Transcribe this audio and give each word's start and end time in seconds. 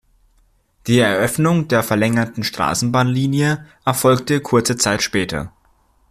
Die 0.87 0.97
Eröffnung 0.97 1.67
der 1.67 1.83
verlängerten 1.83 2.43
Straßenbahnlinie 2.43 3.67
erfolgte 3.85 4.41
kurze 4.41 4.75
Zeit 4.75 5.03
später. 5.03 5.53